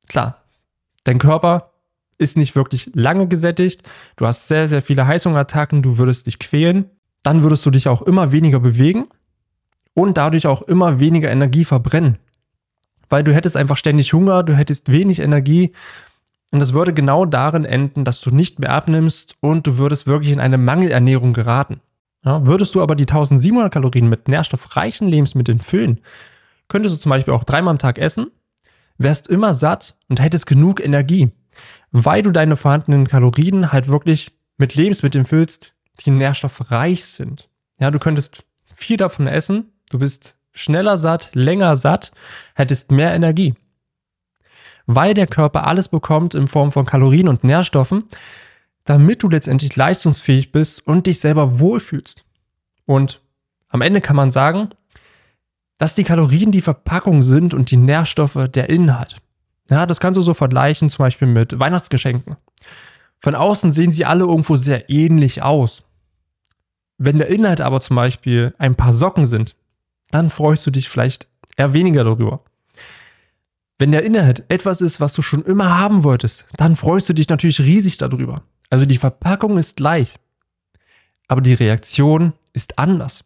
klar, 0.09 0.42
dein 1.04 1.18
Körper 1.18 1.73
ist 2.16 2.37
nicht 2.37 2.56
wirklich 2.56 2.90
lange 2.94 3.28
gesättigt, 3.28 3.82
du 4.16 4.26
hast 4.26 4.49
sehr, 4.49 4.68
sehr 4.68 4.82
viele 4.82 5.06
Heißhungerattacken, 5.06 5.82
du 5.82 5.99
würdest 5.99 6.26
dich 6.26 6.38
quälen, 6.38 6.90
dann 7.23 7.42
würdest 7.42 7.66
du 7.66 7.70
dich 7.70 7.88
auch 7.88 8.02
immer 8.02 8.32
weniger 8.32 8.61
bewegen 8.61 9.09
und 9.94 10.16
dadurch 10.16 10.47
auch 10.47 10.62
immer 10.62 11.00
weniger 11.00 11.30
Energie 11.30 11.66
verbrennen. 11.66 12.18
Weil 13.11 13.25
du 13.25 13.35
hättest 13.35 13.56
einfach 13.56 13.76
ständig 13.76 14.12
Hunger, 14.12 14.42
du 14.42 14.54
hättest 14.54 14.90
wenig 14.90 15.20
Energie 15.20 15.73
Und 16.50 16.59
das 16.61 16.73
würde 16.73 16.92
genau 16.92 17.26
darin 17.26 17.64
enden, 17.64 18.04
dass 18.04 18.21
du 18.21 18.30
nicht 18.30 18.59
mehr 18.59 18.73
abnimmst 18.73 19.37
und 19.40 19.66
du 19.66 19.78
würdest 19.78 20.07
wirklich 20.07 20.33
in 20.33 20.40
eine 20.40 20.59
Mangelernährung 20.59 21.33
geraten. 21.33 21.80
Ja, 22.25 22.45
würdest 22.45 22.75
du 22.75 22.83
aber 22.83 22.97
die 22.97 23.04
1700 23.04 23.73
Kalorien 23.73 24.09
mit 24.09 24.28
nährstoffreichen 24.28 25.09
Lebensmitteln 25.09 25.61
füllen, 25.61 26.00
könntest 26.69 26.95
du 26.95 27.00
zum 27.00 27.11
Beispiel 27.11 27.33
auch 27.33 27.45
dreimal 27.45 27.73
am 27.73 27.78
Tag 27.78 27.99
essen, 27.99 28.30
wärst 28.99 29.28
immer 29.28 29.54
satt 29.54 29.97
und 30.09 30.21
hättest 30.21 30.47
genug 30.47 30.85
Energie, 30.85 31.30
weil 31.92 32.23
du 32.23 32.30
deine 32.30 32.57
vorhandenen 32.57 33.09
Kalorien 33.09 33.73
halt 33.73 33.88
wirklich 33.88 34.33
mit 34.59 34.75
Lebensmitteln 34.75 35.25
füllst, 35.25 35.75
die 36.00 36.11
nährstoffreich 36.11 37.04
sind. 37.04 37.49
Ja, 37.78 37.90
du 37.90 37.99
könntest 37.99 38.45
viel 38.75 38.99
davon 38.99 39.26
essen, 39.26 39.73
du 39.88 39.99
bist 39.99 40.37
schneller 40.52 40.99
satt, 40.99 41.30
länger 41.33 41.76
satt, 41.76 42.12
hättest 42.54 42.90
mehr 42.90 43.14
Energie. 43.14 43.54
Weil 44.92 45.14
der 45.14 45.28
Körper 45.28 45.68
alles 45.68 45.87
bekommt 45.87 46.35
in 46.35 46.49
Form 46.49 46.73
von 46.73 46.85
Kalorien 46.85 47.28
und 47.28 47.44
Nährstoffen, 47.44 48.09
damit 48.85 49.23
du 49.23 49.28
letztendlich 49.28 49.76
leistungsfähig 49.76 50.50
bist 50.50 50.85
und 50.85 51.06
dich 51.06 51.20
selber 51.20 51.61
wohlfühlst. 51.61 52.25
Und 52.87 53.20
am 53.68 53.82
Ende 53.82 54.00
kann 54.00 54.16
man 54.16 54.32
sagen, 54.32 54.70
dass 55.78 55.94
die 55.94 56.02
Kalorien 56.02 56.50
die 56.50 56.61
Verpackung 56.61 57.23
sind 57.23 57.54
und 57.54 57.70
die 57.70 57.76
Nährstoffe 57.76 58.49
der 58.52 58.68
Inhalt. 58.68 59.18
Ja, 59.70 59.87
das 59.87 60.00
kannst 60.00 60.18
du 60.18 60.23
so 60.23 60.35
vergleichen, 60.35 60.90
zum 60.90 61.04
Beispiel 61.04 61.28
mit 61.28 61.56
Weihnachtsgeschenken. 61.56 62.37
Von 63.20 63.37
außen 63.37 63.70
sehen 63.70 63.92
sie 63.92 64.04
alle 64.04 64.25
irgendwo 64.25 64.56
sehr 64.56 64.90
ähnlich 64.90 65.40
aus. 65.40 65.85
Wenn 66.99 67.18
der 67.18 67.28
Inhalt 67.28 67.61
aber 67.61 67.80
zum 67.80 67.94
Beispiel 67.94 68.54
ein 68.59 68.75
paar 68.75 68.92
Socken 68.92 69.25
sind, 69.25 69.54
dann 70.11 70.30
freust 70.30 70.66
du 70.66 70.73
dich 70.73 70.88
vielleicht 70.88 71.28
eher 71.56 71.75
weniger 71.75 72.02
darüber. 72.02 72.40
Wenn 73.80 73.92
der 73.92 74.04
Inhalt 74.04 74.44
etwas 74.49 74.82
ist, 74.82 75.00
was 75.00 75.14
du 75.14 75.22
schon 75.22 75.42
immer 75.42 75.78
haben 75.78 76.04
wolltest, 76.04 76.44
dann 76.58 76.76
freust 76.76 77.08
du 77.08 77.14
dich 77.14 77.30
natürlich 77.30 77.62
riesig 77.62 77.96
darüber. 77.96 78.42
Also 78.68 78.84
die 78.84 78.99
Verpackung 78.99 79.56
ist 79.56 79.76
gleich, 79.76 80.18
aber 81.28 81.40
die 81.40 81.54
Reaktion 81.54 82.34
ist 82.52 82.78
anders. 82.78 83.25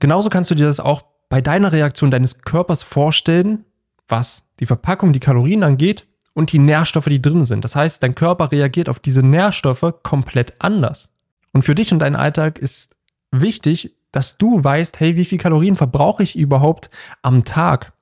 Genauso 0.00 0.28
kannst 0.28 0.50
du 0.50 0.56
dir 0.56 0.66
das 0.66 0.80
auch 0.80 1.04
bei 1.28 1.40
deiner 1.40 1.70
Reaktion 1.70 2.10
deines 2.10 2.40
Körpers 2.40 2.82
vorstellen, 2.82 3.64
was 4.08 4.42
die 4.58 4.66
Verpackung, 4.66 5.12
die 5.12 5.20
Kalorien 5.20 5.62
angeht 5.62 6.04
und 6.34 6.50
die 6.50 6.58
Nährstoffe, 6.58 7.04
die 7.04 7.22
drin 7.22 7.44
sind. 7.44 7.64
Das 7.64 7.76
heißt, 7.76 8.02
dein 8.02 8.16
Körper 8.16 8.50
reagiert 8.50 8.88
auf 8.88 8.98
diese 8.98 9.22
Nährstoffe 9.22 9.94
komplett 10.02 10.54
anders. 10.58 11.12
Und 11.52 11.62
für 11.62 11.76
dich 11.76 11.92
und 11.92 12.00
deinen 12.00 12.16
Alltag 12.16 12.58
ist 12.58 12.96
wichtig, 13.30 13.94
dass 14.10 14.36
du 14.36 14.64
weißt, 14.64 14.98
hey, 14.98 15.14
wie 15.14 15.24
viel 15.24 15.38
Kalorien 15.38 15.76
verbrauche 15.76 16.24
ich 16.24 16.34
überhaupt 16.34 16.90
am 17.22 17.44
Tag? 17.44 17.92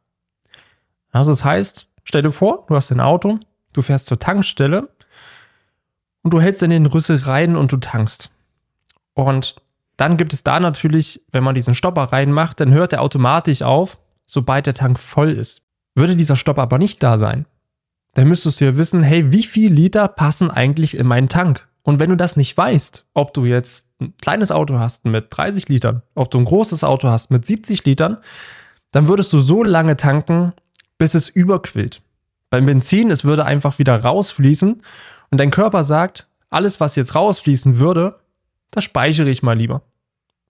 Also 1.13 1.33
das 1.33 1.45
heißt, 1.45 1.89
stell 2.05 2.23
dir 2.23 2.33
vor, 2.33 2.65
du 2.69 2.77
hast 2.77 2.91
ein 2.91 3.01
Auto, 3.01 3.39
du 3.73 3.83
fährst 3.83 4.07
zur 4.07 4.19
Tankstelle 4.19 4.89
und 6.23 6.33
du 6.33 6.41
hältst 6.41 6.63
in 6.63 6.71
den 6.71 6.87
Rüssel 6.87 7.19
rein 7.19 7.57
und 7.57 7.73
du 7.73 7.77
tankst. 7.79 8.31
Und 9.15 9.57
dann 9.97 10.17
gibt 10.17 10.33
es 10.33 10.43
da 10.43 10.61
natürlich, 10.61 11.23
wenn 11.33 11.45
man 11.45 11.55
diesen 11.55 11.75
Stopper 11.75 12.05
reinmacht, 12.05 12.61
dann 12.61 12.73
hört 12.73 12.93
er 12.93 13.03
automatisch 13.03 13.63
auf, 13.63 13.99
sobald 14.25 14.67
der 14.67 14.75
Tank 14.75 14.99
voll 14.99 15.31
ist. 15.31 15.63
Würde 15.95 16.17
dieser 16.17 16.37
Stopper 16.37 16.63
aber 16.63 16.79
nicht 16.79 17.03
da 17.03 17.19
sein, 17.19 17.47
dann 18.15 18.29
müsstest 18.29 18.61
du 18.61 18.65
ja 18.65 18.77
wissen, 18.77 19.03
hey, 19.03 19.33
wie 19.33 19.43
viel 19.43 19.73
Liter 19.73 20.09
passen 20.09 20.51
eigentlich 20.51 20.97
in 20.97 21.07
meinen 21.07 21.29
Tank? 21.29 21.69
Und 21.83 21.99
wenn 21.99 22.11
du 22.11 22.17
das 22.17 22.37
nicht 22.37 22.57
weißt, 22.57 23.07
ob 23.15 23.35
du 23.35 23.45
jetzt 23.45 23.89
ein 24.01 24.15
kleines 24.21 24.51
Auto 24.51 24.79
hast 24.79 25.05
mit 25.05 25.27
30 25.31 25.69
Litern, 25.69 26.03
ob 26.15 26.31
du 26.31 26.39
ein 26.39 26.45
großes 26.45 26.85
Auto 26.85 27.09
hast 27.09 27.31
mit 27.31 27.45
70 27.45 27.85
Litern, 27.85 28.19
dann 28.93 29.09
würdest 29.09 29.33
du 29.33 29.41
so 29.41 29.63
lange 29.63 29.97
tanken, 29.97 30.53
bis 31.01 31.15
es 31.15 31.31
überquillt. 31.31 32.03
Beim 32.51 32.67
Benzin, 32.67 33.11
es 33.11 33.25
würde 33.25 33.47
einfach 33.47 33.79
wieder 33.79 33.97
rausfließen 33.97 34.83
und 35.31 35.39
dein 35.39 35.51
Körper 35.51 35.83
sagt, 35.83 36.29
alles, 36.51 36.79
was 36.79 36.95
jetzt 36.95 37.15
rausfließen 37.15 37.79
würde, 37.79 38.21
das 38.71 38.85
speichere 38.85 39.31
ich 39.31 39.43
mal 39.43 39.57
lieber. 39.57 39.81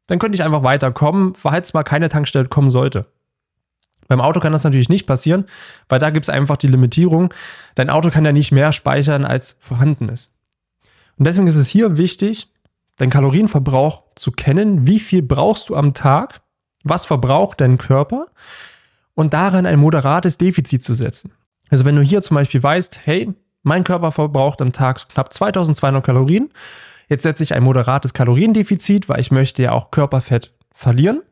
Dann 0.09 0.19
könnte 0.19 0.35
ich 0.35 0.43
einfach 0.43 0.65
weiterkommen, 0.65 1.37
falls 1.37 1.73
mal 1.73 1.85
keine 1.85 2.09
Tankstelle 2.09 2.49
kommen 2.49 2.69
sollte. 2.69 3.07
Beim 4.09 4.21
Auto 4.21 4.41
kann 4.41 4.51
das 4.51 4.65
natürlich 4.65 4.89
nicht 4.89 5.07
passieren, 5.07 5.45
weil 5.89 6.01
da 6.01 6.11
gibt 6.11 6.25
es 6.25 6.31
einfach 6.31 6.57
die 6.57 6.67
Limitierung. 6.67 7.33
Dein 7.77 7.89
Auto 7.89 8.11
kann 8.11 8.25
ja 8.25 8.33
nicht 8.33 8.51
mehr 8.51 8.73
speichern, 8.73 9.25
als 9.25 9.57
vorhanden 9.61 10.09
ist. 10.09 10.33
Und 11.17 11.29
deswegen 11.29 11.47
ist 11.47 11.55
es 11.55 11.69
hier 11.69 11.97
wichtig, 11.97 12.49
deinen 12.97 13.11
Kalorienverbrauch 13.11 14.03
zu 14.17 14.33
kennen. 14.33 14.85
Wie 14.85 14.99
viel 14.99 15.23
brauchst 15.23 15.69
du 15.69 15.77
am 15.77 15.95
Tag? 15.95 16.41
Was 16.83 17.07
verbraucht 17.07 17.61
dein 17.61 17.79
Körper? 17.79 18.27
Und 19.15 19.35
darin 19.35 19.67
ein 19.67 19.79
moderates 19.79 20.39
Defizit 20.39 20.83
zu 20.83 20.95
setzen. 20.95 21.33
Also 21.69 21.85
wenn 21.85 21.97
du 21.97 22.03
hier 22.03 22.23
zum 22.23 22.37
Beispiel 22.37 22.63
weißt, 22.63 23.01
hey, 23.05 23.35
mein 23.63 23.85
Körper 23.85 24.13
verbraucht 24.13 24.63
am 24.63 24.73
Tag 24.73 25.09
knapp 25.09 25.33
2200 25.33 26.05
Kalorien. 26.05 26.51
Jetzt 27.09 27.25
setze 27.25 27.43
ich 27.43 27.55
ein 27.55 27.63
moderates 27.63 28.15
Kaloriendefizit, 28.15 29.09
weil 29.09 29.21
ich 29.21 29.31
möchte 29.31 29.63
ja 29.63 29.73
auch 29.73 29.91
Körperfett 29.91 30.53
verlieren. 30.73 31.23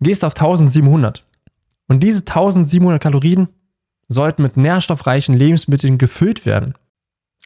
Gehst 0.00 0.24
auf 0.24 0.34
1700. 0.34 1.24
Und 1.88 2.00
diese 2.00 2.20
1700 2.20 3.00
Kalorien 3.00 3.48
sollten 4.08 4.42
mit 4.42 4.56
nährstoffreichen 4.56 5.34
Lebensmitteln 5.34 5.98
gefüllt 5.98 6.44
werden. 6.44 6.74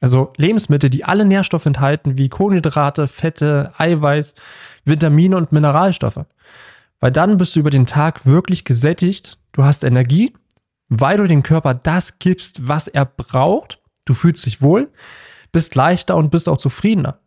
Also 0.00 0.32
Lebensmittel, 0.36 0.90
die 0.90 1.04
alle 1.04 1.24
Nährstoffe 1.24 1.66
enthalten, 1.66 2.18
wie 2.18 2.28
Kohlenhydrate, 2.28 3.06
Fette, 3.06 3.72
Eiweiß, 3.76 4.34
Vitamine 4.84 5.36
und 5.36 5.52
Mineralstoffe. 5.52 6.24
Weil 7.02 7.12
dann 7.12 7.36
bist 7.36 7.54
du 7.54 7.60
über 7.60 7.68
den 7.68 7.84
Tag 7.84 8.24
wirklich 8.24 8.64
gesättigt, 8.64 9.36
du 9.52 9.64
hast 9.64 9.84
Energie, 9.84 10.32
weil 10.88 11.18
du 11.18 11.26
dem 11.26 11.42
Körper 11.42 11.74
das 11.74 12.18
gibst, 12.18 12.66
was 12.66 12.88
er 12.88 13.04
braucht, 13.04 13.82
du 14.06 14.14
fühlst 14.14 14.46
dich 14.46 14.62
wohl, 14.62 14.88
bist 15.52 15.74
leichter 15.74 16.16
und 16.16 16.30
bist 16.30 16.48
auch 16.48 16.56
zufriedener. 16.56 17.18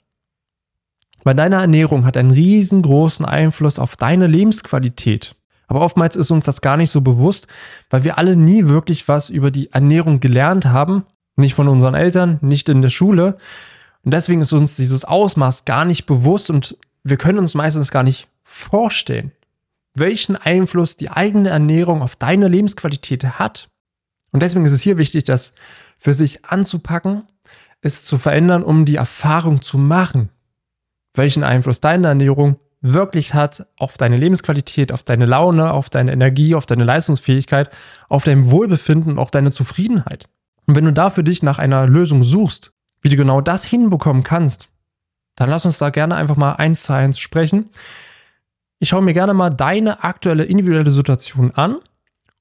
Weil 1.24 1.36
deine 1.36 1.58
Ernährung 1.58 2.06
hat 2.06 2.18
einen 2.18 2.32
riesengroßen 2.32 3.26
Einfluss 3.26 3.78
auf 3.78 3.96
deine 3.96 4.26
Lebensqualität. 4.26 5.36
Aber 5.68 5.82
oftmals 5.82 6.16
ist 6.16 6.32
uns 6.32 6.46
das 6.46 6.62
gar 6.62 6.78
nicht 6.78 6.90
so 6.90 7.02
bewusst, 7.02 7.48
weil 7.92 8.04
wir 8.04 8.18
alle 8.18 8.36
nie 8.36 8.68
wirklich 8.68 9.08
was 9.08 9.30
über 9.30 9.52
die 9.52 9.72
Ernährung 9.72 10.20
gelernt 10.20 10.66
haben 10.66 11.06
nicht 11.36 11.54
von 11.54 11.68
unseren 11.68 11.96
Eltern, 11.96 12.40
nicht 12.42 12.70
in 12.70 12.82
der 12.82 12.90
Schule. 12.90 13.38
Und 14.04 14.14
deswegen 14.14 14.42
ist 14.42 14.54
uns 14.54 14.76
dieses 14.76 15.06
Ausmaß 15.06 15.66
gar 15.66 15.86
nicht 15.86 16.06
bewusst 16.06 16.50
und 16.50 16.78
wir 17.04 17.18
können 17.18 17.40
uns 17.40 17.54
meistens 17.54 17.92
gar 17.92 18.04
nicht 18.04 18.28
vorstellen, 18.44 19.32
welchen 19.96 20.36
Einfluss 20.36 20.98
die 20.98 21.10
eigene 21.10 21.50
Ernährung 21.50 22.02
auf 22.02 22.16
deine 22.16 22.48
Lebensqualität 22.48 23.24
hat. 23.24 23.70
Und 24.32 24.44
deswegen 24.44 24.66
ist 24.66 24.74
es 24.74 24.82
hier 24.82 24.98
wichtig, 24.98 25.24
das 25.24 25.54
für 25.98 26.14
sich 26.14 26.46
anzupacken, 26.46 27.24
es 27.82 28.04
zu 28.04 28.18
verändern, 28.18 28.64
um 28.64 28.86
die 28.86 28.96
Erfahrung 28.98 29.62
zu 29.62 29.78
machen, 29.78 30.30
welchen 31.14 31.44
Einfluss 31.44 31.80
deine 31.82 32.08
Ernährung 32.08 32.58
wirklich 32.82 33.34
hat 33.34 33.68
auf 33.78 33.98
deine 33.98 34.18
Lebensqualität, 34.18 34.92
auf 34.92 35.04
deine 35.04 35.26
Laune, 35.26 35.72
auf 35.72 35.90
deine 35.90 36.12
Energie, 36.12 36.54
auf 36.54 36.66
deine 36.66 36.84
Leistungsfähigkeit, 36.84 37.70
auf 38.10 38.24
dein 38.24 38.52
Wohlbefinden 38.52 39.14
und 39.14 39.20
auch 39.20 39.32
deine 39.32 39.52
Zufriedenheit. 39.52 40.28
Und 40.68 40.76
wenn 40.76 40.86
du 40.86 40.94
da 40.94 41.10
für 41.10 41.24
dich 41.24 41.42
nach 41.42 41.58
einer 41.58 41.88
Lösung 41.88 42.24
suchst, 42.24 42.74
wie 43.02 43.10
du 43.10 43.16
genau 43.16 43.42
das 43.42 43.64
hinbekommen 43.64 44.24
kannst, 44.24 44.70
dann 45.36 45.50
lass 45.50 45.66
uns 45.66 45.78
da 45.78 45.90
gerne 45.90 46.16
einfach 46.16 46.38
mal 46.38 46.54
eins 46.54 46.84
zu 46.84 46.94
eins 46.94 47.20
sprechen. 47.20 47.70
Ich 48.80 48.90
schaue 48.90 49.02
mir 49.02 49.14
gerne 49.14 49.34
mal 49.34 49.50
deine 49.50 50.04
aktuelle 50.04 50.44
individuelle 50.44 50.92
Situation 50.92 51.52
an, 51.52 51.78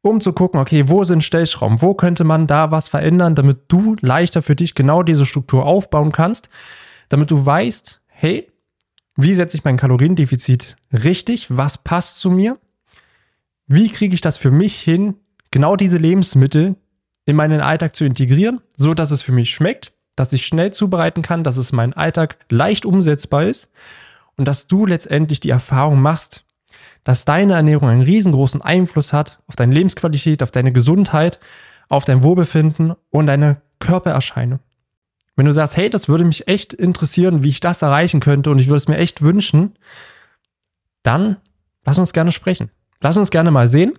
um 0.02 0.20
zu 0.20 0.32
gucken, 0.32 0.60
okay, 0.60 0.88
wo 0.88 1.04
sind 1.04 1.24
Stellschrauben? 1.24 1.80
Wo 1.80 1.94
könnte 1.94 2.24
man 2.24 2.46
da 2.46 2.70
was 2.70 2.88
verändern, 2.88 3.34
damit 3.34 3.62
du 3.68 3.96
leichter 4.00 4.42
für 4.42 4.56
dich 4.56 4.74
genau 4.74 5.02
diese 5.02 5.26
Struktur 5.26 5.64
aufbauen 5.64 6.12
kannst, 6.12 6.50
damit 7.08 7.30
du 7.30 7.46
weißt, 7.46 8.02
hey, 8.06 8.50
wie 9.16 9.34
setze 9.34 9.56
ich 9.56 9.64
mein 9.64 9.76
Kaloriendefizit 9.76 10.76
richtig? 10.92 11.56
Was 11.56 11.78
passt 11.78 12.18
zu 12.18 12.30
mir? 12.30 12.58
Wie 13.66 13.88
kriege 13.88 14.14
ich 14.14 14.20
das 14.20 14.36
für 14.36 14.50
mich 14.50 14.78
hin, 14.78 15.14
genau 15.50 15.76
diese 15.76 15.98
Lebensmittel, 15.98 16.76
in 17.26 17.36
meinen 17.36 17.60
Alltag 17.60 17.96
zu 17.96 18.04
integrieren, 18.04 18.60
so 18.76 18.92
dass 18.92 19.10
es 19.10 19.22
für 19.22 19.32
mich 19.32 19.54
schmeckt, 19.54 19.92
dass 20.16 20.32
ich 20.32 20.44
schnell 20.44 20.72
zubereiten 20.72 21.22
kann, 21.22 21.44
dass 21.44 21.56
es 21.56 21.72
mein 21.72 21.94
Alltag 21.94 22.36
leicht 22.50 22.84
umsetzbar 22.84 23.44
ist 23.44 23.70
und 24.36 24.46
dass 24.46 24.66
du 24.66 24.86
letztendlich 24.86 25.40
die 25.40 25.50
Erfahrung 25.50 26.00
machst, 26.00 26.44
dass 27.04 27.24
deine 27.24 27.54
Ernährung 27.54 27.88
einen 27.88 28.02
riesengroßen 28.02 28.62
Einfluss 28.62 29.12
hat 29.12 29.40
auf 29.46 29.56
deine 29.56 29.74
Lebensqualität, 29.74 30.42
auf 30.42 30.50
deine 30.50 30.72
Gesundheit, 30.72 31.38
auf 31.88 32.04
dein 32.04 32.22
Wohlbefinden 32.22 32.94
und 33.10 33.26
deine 33.26 33.60
Körpererscheinung. 33.78 34.60
Wenn 35.36 35.46
du 35.46 35.52
sagst, 35.52 35.76
hey, 35.76 35.90
das 35.90 36.08
würde 36.08 36.24
mich 36.24 36.48
echt 36.48 36.72
interessieren, 36.72 37.42
wie 37.42 37.48
ich 37.48 37.60
das 37.60 37.82
erreichen 37.82 38.20
könnte 38.20 38.50
und 38.50 38.58
ich 38.58 38.68
würde 38.68 38.78
es 38.78 38.88
mir 38.88 38.96
echt 38.96 39.20
wünschen, 39.20 39.76
dann 41.02 41.36
lass 41.84 41.98
uns 41.98 42.12
gerne 42.12 42.32
sprechen. 42.32 42.70
Lass 43.00 43.16
uns 43.16 43.30
gerne 43.30 43.50
mal 43.50 43.68
sehen, 43.68 43.98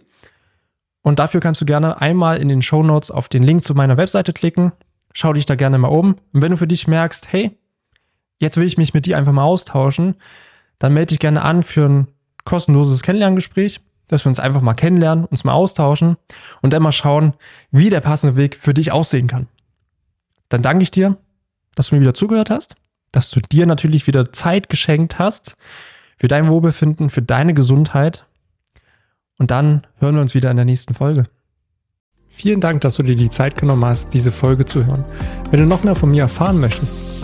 und 1.05 1.19
dafür 1.19 1.39
kannst 1.39 1.61
du 1.61 1.65
gerne 1.65 2.01
einmal 2.01 2.39
in 2.39 2.49
den 2.49 2.63
Show 2.63 2.81
Notes 2.81 3.11
auf 3.11 3.29
den 3.29 3.43
Link 3.43 3.63
zu 3.63 3.75
meiner 3.75 3.95
Webseite 3.95 4.33
klicken. 4.33 4.71
Schau 5.13 5.33
dich 5.33 5.45
da 5.45 5.53
gerne 5.53 5.77
mal 5.77 5.89
um. 5.89 6.15
Und 6.33 6.41
wenn 6.41 6.49
du 6.49 6.57
für 6.57 6.65
dich 6.65 6.87
merkst, 6.87 7.31
hey, 7.31 7.55
jetzt 8.39 8.57
will 8.57 8.67
ich 8.67 8.77
mich 8.77 8.93
mit 8.93 9.05
dir 9.05 9.17
einfach 9.17 9.31
mal 9.31 9.43
austauschen, 9.43 10.15
dann 10.79 10.93
melde 10.93 11.07
dich 11.07 11.19
gerne 11.19 11.41
an 11.41 11.63
für 11.63 11.87
ein 11.87 12.07
kostenloses 12.43 13.01
Kennenlerngespräch, 13.01 13.81
dass 14.07 14.25
wir 14.25 14.29
uns 14.29 14.39
einfach 14.39 14.61
mal 14.61 14.73
kennenlernen, 14.73 15.25
uns 15.25 15.43
mal 15.43 15.53
austauschen 15.53 16.17
und 16.61 16.71
dann 16.71 16.83
mal 16.83 16.91
schauen, 16.91 17.33
wie 17.71 17.89
der 17.89 18.01
passende 18.01 18.35
Weg 18.35 18.55
für 18.55 18.73
dich 18.73 18.91
aussehen 18.91 19.27
kann. 19.27 19.47
dann 20.49 20.61
danke 20.61 20.83
ich 20.83 20.91
dir, 20.91 21.17
dass 21.73 21.87
du 21.87 21.95
mir 21.95 22.01
wieder 22.01 22.13
zugehört 22.13 22.49
hast, 22.49 22.75
dass 23.11 23.31
du 23.31 23.39
dir 23.39 23.65
natürlich 23.65 24.07
wieder 24.07 24.31
Zeit 24.31 24.69
geschenkt 24.69 25.17
hast 25.17 25.57
für 26.17 26.27
dein 26.27 26.47
Wohlbefinden, 26.47 27.09
für 27.09 27.21
deine 27.21 27.53
Gesundheit. 27.53 28.25
Und 29.37 29.51
dann 29.51 29.85
hören 29.97 30.15
wir 30.15 30.21
uns 30.21 30.33
wieder 30.33 30.51
in 30.51 30.55
der 30.55 30.65
nächsten 30.65 30.93
Folge. 30.93 31.25
Vielen 32.29 32.61
Dank, 32.61 32.81
dass 32.81 32.95
du 32.95 33.03
dir 33.03 33.15
die 33.15 33.29
Zeit 33.29 33.55
genommen 33.55 33.85
hast, 33.85 34.13
diese 34.13 34.31
Folge 34.31 34.65
zu 34.65 34.85
hören. 34.85 35.03
Wenn 35.51 35.61
du 35.61 35.65
noch 35.65 35.83
mehr 35.83 35.95
von 35.95 36.11
mir 36.11 36.23
erfahren 36.23 36.59
möchtest, 36.59 37.14